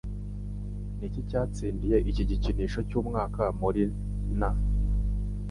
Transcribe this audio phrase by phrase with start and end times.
[0.97, 3.83] Niki cyatsindiye igikinisho cyumwaka muri
[4.39, 4.49] na?